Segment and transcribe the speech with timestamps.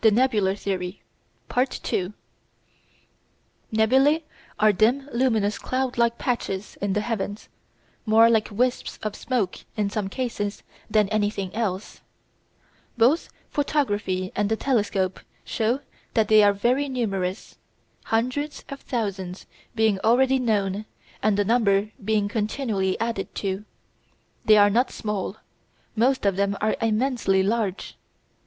[0.00, 1.02] THE NEBULAR THEORY§
[1.82, 2.14] 2
[3.70, 4.22] Nebulæ
[4.58, 7.50] are dim luminous cloud like patches in the heavens,
[8.06, 12.00] more like wisps of smoke in some cases than anything else.
[12.96, 15.80] Both photography and the telescope show
[16.14, 17.58] that they are very numerous,
[18.04, 19.44] hundreds of thousands
[19.74, 20.86] being already known
[21.22, 23.66] and the number being continually added to.
[24.46, 25.36] They are not small.
[25.94, 27.98] Most of them are immensely large.